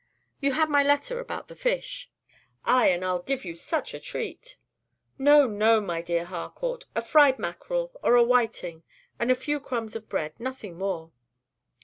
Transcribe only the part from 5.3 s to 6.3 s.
no, my dear